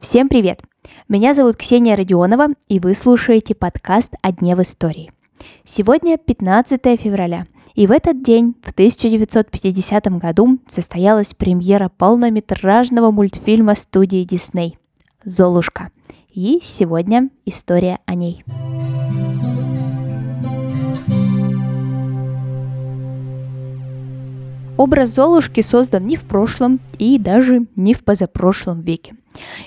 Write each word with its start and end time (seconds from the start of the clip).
Всем 0.00 0.30
привет! 0.30 0.62
Меня 1.10 1.34
зовут 1.34 1.56
Ксения 1.56 1.94
Родионова, 1.94 2.46
и 2.68 2.80
вы 2.80 2.94
слушаете 2.94 3.54
подкаст 3.54 4.14
«О 4.22 4.32
дне 4.32 4.56
в 4.56 4.62
истории». 4.62 5.12
Сегодня 5.64 6.16
15 6.16 6.80
февраля, 6.98 7.46
и 7.74 7.86
в 7.86 7.90
этот 7.90 8.22
день, 8.22 8.54
в 8.62 8.70
1950 8.70 10.06
году, 10.18 10.58
состоялась 10.66 11.34
премьера 11.34 11.90
полнометражного 11.90 13.10
мультфильма 13.10 13.74
студии 13.74 14.24
Дисней 14.24 14.78
«Золушка». 15.22 15.90
И 16.32 16.60
сегодня 16.62 17.28
история 17.44 17.98
о 18.06 18.14
ней. 18.14 18.42
Образ 24.76 25.10
Золушки 25.10 25.60
создан 25.60 26.04
не 26.06 26.16
в 26.16 26.24
прошлом 26.24 26.80
и 26.98 27.16
даже 27.18 27.66
не 27.76 27.94
в 27.94 28.02
позапрошлом 28.02 28.80
веке. 28.80 29.14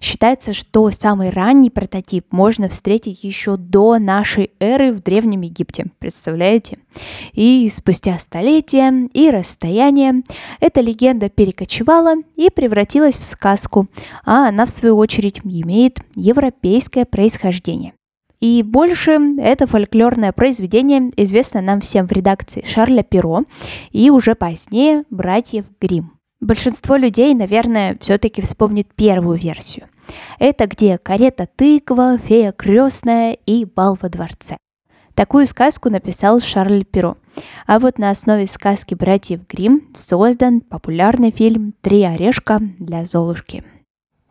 Считается, 0.00 0.52
что 0.52 0.90
самый 0.90 1.30
ранний 1.30 1.70
прототип 1.70 2.26
можно 2.32 2.68
встретить 2.68 3.22
еще 3.22 3.56
до 3.56 3.98
нашей 3.98 4.50
эры 4.58 4.92
в 4.92 5.02
Древнем 5.02 5.42
Египте. 5.42 5.86
Представляете? 6.00 6.78
И 7.32 7.70
спустя 7.74 8.18
столетия 8.18 9.08
и 9.12 9.30
расстояние 9.30 10.22
эта 10.60 10.80
легенда 10.80 11.28
перекочевала 11.28 12.14
и 12.34 12.50
превратилась 12.50 13.16
в 13.16 13.24
сказку, 13.24 13.86
а 14.24 14.48
она 14.48 14.66
в 14.66 14.70
свою 14.70 14.96
очередь 14.96 15.40
имеет 15.44 16.00
европейское 16.16 17.04
происхождение. 17.04 17.95
И 18.40 18.62
больше 18.62 19.18
это 19.38 19.66
фольклорное 19.66 20.32
произведение 20.32 21.10
известно 21.16 21.62
нам 21.62 21.80
всем 21.80 22.06
в 22.06 22.12
редакции 22.12 22.64
Шарля 22.66 23.02
Перо 23.02 23.44
и 23.92 24.10
уже 24.10 24.34
позднее 24.34 25.04
братьев 25.10 25.64
Грим. 25.80 26.12
Большинство 26.40 26.96
людей, 26.96 27.34
наверное, 27.34 27.96
все-таки 28.00 28.42
вспомнит 28.42 28.88
первую 28.94 29.38
версию. 29.38 29.86
Это 30.38 30.66
где 30.66 30.98
карета 30.98 31.48
тыква, 31.56 32.18
фея 32.18 32.52
крестная 32.52 33.32
и 33.46 33.64
бал 33.64 33.98
во 34.00 34.08
дворце. 34.08 34.58
Такую 35.14 35.46
сказку 35.46 35.88
написал 35.88 36.40
Шарль 36.40 36.84
Перо. 36.84 37.16
А 37.66 37.78
вот 37.78 37.98
на 37.98 38.10
основе 38.10 38.46
сказки 38.46 38.94
братьев 38.94 39.40
Грим 39.48 39.88
создан 39.94 40.60
популярный 40.60 41.30
фильм 41.30 41.72
«Три 41.80 42.02
орешка 42.02 42.60
для 42.78 43.06
Золушки». 43.06 43.64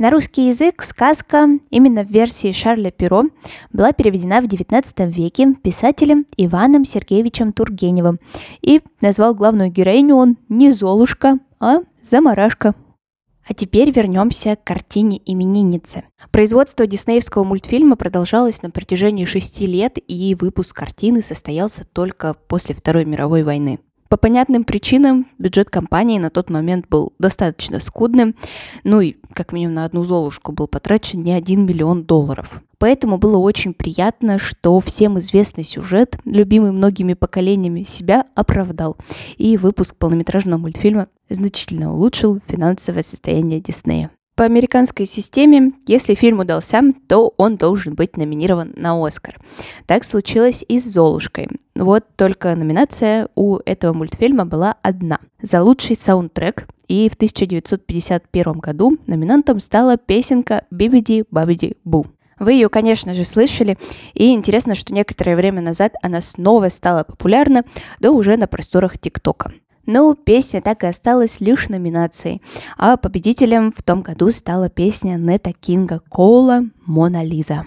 На 0.00 0.08
русский 0.08 0.48
язык 0.48 0.82
сказка 0.82 1.46
именно 1.68 2.04
в 2.04 2.10
версии 2.10 2.52
Шарля 2.52 2.90
Перо 2.90 3.24
была 3.70 3.92
переведена 3.92 4.40
в 4.40 4.46
XIX 4.46 5.12
веке 5.12 5.52
писателем 5.62 6.24
Иваном 6.38 6.86
Сергеевичем 6.86 7.52
Тургеневым 7.52 8.18
и 8.62 8.80
назвал 9.02 9.34
главную 9.34 9.70
героиню 9.70 10.14
он 10.16 10.38
не 10.48 10.72
Золушка, 10.72 11.34
а 11.60 11.80
Замарашка. 12.02 12.74
А 13.46 13.52
теперь 13.52 13.90
вернемся 13.90 14.56
к 14.56 14.64
картине 14.64 15.20
«Именинницы». 15.26 16.04
Производство 16.30 16.86
диснеевского 16.86 17.44
мультфильма 17.44 17.96
продолжалось 17.96 18.62
на 18.62 18.70
протяжении 18.70 19.26
шести 19.26 19.66
лет, 19.66 19.98
и 20.06 20.34
выпуск 20.34 20.74
картины 20.74 21.20
состоялся 21.20 21.84
только 21.84 22.32
после 22.48 22.74
Второй 22.74 23.04
мировой 23.04 23.42
войны. 23.42 23.80
По 24.10 24.16
понятным 24.16 24.64
причинам 24.64 25.28
бюджет 25.38 25.70
компании 25.70 26.18
на 26.18 26.30
тот 26.30 26.50
момент 26.50 26.86
был 26.90 27.12
достаточно 27.20 27.78
скудным, 27.78 28.34
ну 28.82 29.00
и 29.00 29.14
как 29.34 29.52
минимум 29.52 29.74
на 29.76 29.84
одну 29.84 30.02
Золушку 30.02 30.50
был 30.50 30.66
потрачен 30.66 31.22
не 31.22 31.32
один 31.32 31.64
миллион 31.64 32.02
долларов. 32.02 32.60
Поэтому 32.78 33.18
было 33.18 33.36
очень 33.36 33.72
приятно, 33.72 34.40
что 34.40 34.80
всем 34.80 35.20
известный 35.20 35.62
сюжет, 35.62 36.18
любимый 36.24 36.72
многими 36.72 37.14
поколениями, 37.14 37.84
себя 37.84 38.24
оправдал. 38.34 38.96
И 39.36 39.56
выпуск 39.56 39.94
полнометражного 39.94 40.58
мультфильма 40.58 41.06
значительно 41.28 41.94
улучшил 41.94 42.40
финансовое 42.48 43.04
состояние 43.04 43.60
Диснея. 43.60 44.10
По 44.40 44.46
американской 44.46 45.04
системе, 45.04 45.72
если 45.86 46.14
фильм 46.14 46.38
удался, 46.38 46.80
то 47.08 47.34
он 47.36 47.58
должен 47.58 47.94
быть 47.94 48.16
номинирован 48.16 48.72
на 48.74 48.94
Оскар. 49.06 49.38
Так 49.84 50.02
случилось 50.02 50.64
и 50.66 50.80
с 50.80 50.84
«Золушкой». 50.86 51.48
Вот 51.74 52.06
только 52.16 52.56
номинация 52.56 53.28
у 53.34 53.58
этого 53.66 53.92
мультфильма 53.92 54.46
была 54.46 54.76
одна– 54.80 55.18
за 55.42 55.62
лучший 55.62 55.94
саундтрек, 55.94 56.68
и 56.88 57.10
в 57.10 57.16
1951 57.16 58.52
году 58.54 58.96
номинантом 59.06 59.60
стала 59.60 59.98
песенка 59.98 60.64
«Бибиди 60.70 61.26
Бабиди 61.30 61.76
Бу». 61.84 62.06
Вы 62.38 62.54
ее, 62.54 62.70
конечно 62.70 63.12
же, 63.12 63.26
слышали, 63.26 63.76
и 64.14 64.32
интересно, 64.32 64.74
что 64.74 64.94
некоторое 64.94 65.36
время 65.36 65.60
назад 65.60 65.92
она 66.00 66.22
снова 66.22 66.70
стала 66.70 67.04
популярна, 67.04 67.64
да 67.98 68.10
уже 68.10 68.38
на 68.38 68.46
просторах 68.46 68.98
ТикТока. 68.98 69.52
Но 69.86 70.14
песня 70.14 70.60
так 70.60 70.84
и 70.84 70.86
осталась 70.86 71.40
лишь 71.40 71.68
номинацией, 71.68 72.42
а 72.76 72.96
победителем 72.96 73.72
в 73.76 73.82
том 73.82 74.02
году 74.02 74.30
стала 74.30 74.68
песня 74.68 75.16
Нета 75.16 75.52
Кинга 75.52 76.00
Коула 76.08 76.64
«Мона 76.84 77.24
Лиза». 77.24 77.64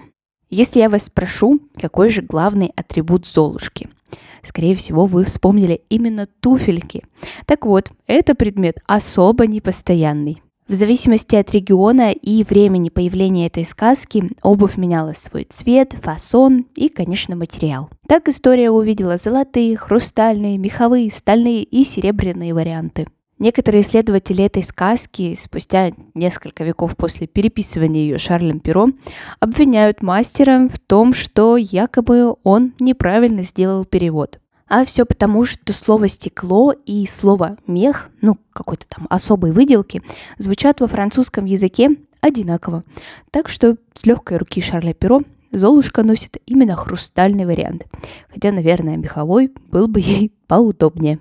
Если 0.49 0.79
я 0.79 0.89
вас 0.89 1.05
спрошу, 1.05 1.61
какой 1.75 2.09
же 2.09 2.21
главный 2.21 2.71
атрибут 2.75 3.25
Золушки? 3.25 3.89
Скорее 4.43 4.75
всего, 4.75 5.07
вы 5.07 5.23
вспомнили 5.23 5.81
именно 5.89 6.27
туфельки. 6.27 7.03
Так 7.47 7.65
вот, 7.65 7.89
это 8.05 8.35
предмет 8.35 8.77
особо 8.85 9.47
непостоянный. 9.47 10.42
В 10.67 10.73
зависимости 10.73 11.35
от 11.35 11.51
региона 11.51 12.11
и 12.11 12.43
времени 12.45 12.87
появления 12.87 13.47
этой 13.47 13.65
сказки 13.65 14.31
обувь 14.41 14.77
меняла 14.77 15.13
свой 15.13 15.43
цвет, 15.43 15.93
фасон 16.01 16.65
и, 16.75 16.87
конечно, 16.87 17.35
материал. 17.35 17.89
Так 18.07 18.29
история 18.29 18.71
увидела 18.71 19.17
золотые, 19.17 19.75
хрустальные, 19.75 20.57
меховые, 20.57 21.11
стальные 21.11 21.63
и 21.63 21.83
серебряные 21.83 22.53
варианты. 22.53 23.07
Некоторые 23.39 23.81
исследователи 23.81 24.45
этой 24.45 24.63
сказки, 24.63 25.37
спустя 25.37 25.91
несколько 26.13 26.63
веков 26.63 26.95
после 26.95 27.27
переписывания 27.27 28.01
ее 28.01 28.17
Шарлем 28.17 28.61
Перо, 28.61 28.87
обвиняют 29.41 30.01
мастера 30.01 30.69
в 30.69 30.79
том, 30.79 31.13
что 31.13 31.57
якобы 31.57 32.35
он 32.43 32.73
неправильно 32.79 33.43
сделал 33.43 33.83
перевод. 33.83 34.39
А 34.67 34.85
все 34.85 35.05
потому, 35.05 35.45
что 35.45 35.73
слово 35.73 36.07
«стекло» 36.07 36.73
и 36.85 37.05
слово 37.05 37.57
«мех», 37.67 38.09
ну, 38.21 38.37
какой-то 38.53 38.85
там 38.87 39.07
особой 39.09 39.51
выделки, 39.51 40.01
звучат 40.37 40.79
во 40.79 40.87
французском 40.87 41.45
языке 41.45 41.89
одинаково. 42.21 42.83
Так 43.31 43.49
что 43.49 43.77
с 43.93 44.05
легкой 44.05 44.37
руки 44.37 44.61
Шарля 44.61 44.93
Перо 44.93 45.21
Золушка 45.53 46.01
носит 46.01 46.37
именно 46.47 46.75
хрустальный 46.75 47.45
вариант. 47.45 47.85
Хотя, 48.29 48.51
наверное, 48.51 48.97
меховой 48.97 49.51
был 49.69 49.87
бы 49.87 49.99
ей 50.01 50.33
поудобнее. 50.47 51.19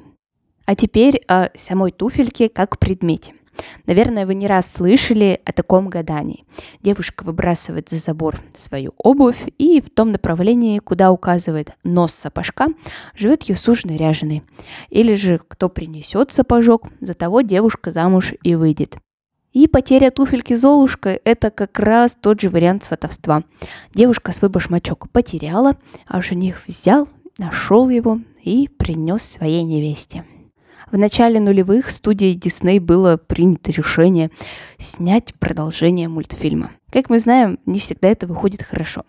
А 0.65 0.75
теперь 0.75 1.23
о 1.29 1.51
самой 1.55 1.93
туфельке 1.93 2.49
как 2.49 2.79
предмете. 2.79 3.35
Наверное, 3.87 4.27
вы 4.27 4.35
не 4.35 4.47
раз 4.47 4.71
слышали 4.71 5.41
о 5.45 5.53
таком 5.53 5.89
гадании. 5.89 6.45
Девушка 6.83 7.25
выбрасывает 7.25 7.89
за 7.89 7.99
забор 7.99 8.41
свою 8.57 8.95
обувь, 8.97 9.43
и 9.59 9.81
в 9.81 9.91
том 9.91 10.13
направлении, 10.13 10.79
куда 10.79 11.11
указывает 11.11 11.73
нос 11.85 12.13
сапожка, 12.13 12.69
живет 13.15 13.45
ее 13.45 13.57
суженый 13.57 13.97
ряженый. 13.97 14.43
Или 14.91 15.15
же, 15.15 15.41
кто 15.47 15.69
принесет 15.69 16.33
сапожок, 16.33 16.89
за 17.01 17.15
того 17.15 17.41
девушка 17.41 17.93
замуж 17.93 18.35
и 18.43 18.55
выйдет. 18.55 18.99
И 19.53 19.67
потеря 19.67 20.11
туфельки 20.11 20.55
Золушка– 20.55 21.21
это 21.25 21.51
как 21.51 21.79
раз 21.79 22.17
тот 22.19 22.41
же 22.41 22.49
вариант 22.49 22.85
сватовства. 22.85 23.43
Девушка 23.95 24.33
свой 24.33 24.51
башмачок 24.51 25.11
потеряла, 25.11 25.77
а 26.07 26.23
жених 26.23 26.63
взял, 26.67 27.07
нашел 27.37 27.91
его 27.91 28.19
и 28.43 28.69
принес 28.69 29.23
своей 29.23 29.63
невесте. 29.63 30.25
В 30.93 30.99
начале 30.99 31.41
нулевых 31.41 31.89
студией 31.89 32.35
Дисней 32.35 32.79
было 32.79 33.17
принято 33.17 33.71
решение 33.71 34.31
снять 34.79 35.33
продолжение 35.37 36.07
мультфильма. 36.07 36.73
Как 36.91 37.09
мы 37.09 37.19
знаем, 37.19 37.59
не 37.65 37.81
всегда 37.81 38.09
это 38.09 38.27
выходит 38.27 38.63
хорошо. 38.63 39.05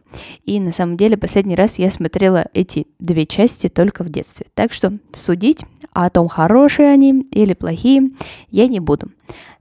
И 0.46 0.62
на 0.62 0.72
самом 0.72 0.96
деле 0.96 1.18
последний 1.18 1.56
раз 1.58 1.78
я 1.80 1.92
смотрела 1.92 2.48
эти 2.54 2.88
две 3.00 3.26
части 3.26 3.68
только 3.68 4.06
в 4.06 4.10
детстве. 4.10 4.46
Так 4.54 4.72
что 4.72 4.98
судить 5.14 5.66
о 5.92 6.10
том, 6.10 6.30
хорошие 6.30 6.90
они 6.90 7.28
или 7.32 7.54
плохие, 7.54 8.12
я 8.50 8.68
не 8.70 8.80
буду. 8.80 9.12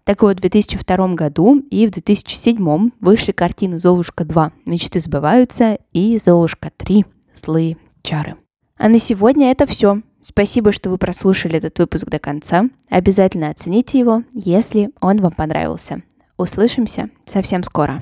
Так 0.04 0.22
вот, 0.22 0.36
в 0.36 0.40
2002 0.42 1.14
году 1.14 1.60
и 1.72 1.88
в 1.88 1.90
2007 1.90 2.90
вышли 3.00 3.32
картины 3.32 3.80
«Золушка 3.80 4.24
2. 4.24 4.52
Мечты 4.64 5.00
сбываются» 5.00 5.76
и 5.92 6.16
«Золушка 6.18 6.70
3. 6.76 7.04
Злые 7.34 7.78
чары». 8.04 8.36
А 8.76 8.88
на 8.88 8.98
сегодня 8.98 9.50
это 9.50 9.66
все. 9.66 10.02
Спасибо, 10.22 10.70
что 10.70 10.88
вы 10.88 10.98
прослушали 10.98 11.56
этот 11.56 11.78
выпуск 11.78 12.06
до 12.06 12.20
конца. 12.20 12.64
Обязательно 12.88 13.50
оцените 13.50 13.98
его, 13.98 14.22
если 14.32 14.90
он 15.00 15.20
вам 15.20 15.32
понравился. 15.32 16.02
Услышимся 16.36 17.10
совсем 17.26 17.64
скоро. 17.64 18.00